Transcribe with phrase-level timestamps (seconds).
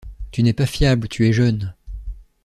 [0.31, 1.75] Tu n’es pas fiable, tu es jeune.